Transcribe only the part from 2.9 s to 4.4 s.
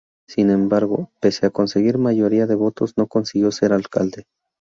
no consiguió ser alcalde.